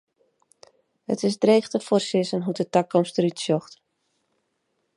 It 1.13 1.19
is 1.27 1.37
dreech 1.43 1.67
te 1.69 1.79
foarsizzen 1.87 2.43
hoe't 2.45 2.59
de 2.61 2.67
takomst 2.75 3.15
der 3.17 3.27
út 3.29 3.39
sjocht. 3.43 3.73